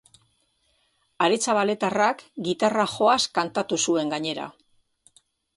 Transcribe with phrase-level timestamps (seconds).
[1.25, 4.49] Aretxabaletarrak gitarra joaz kantatu zuen gainera.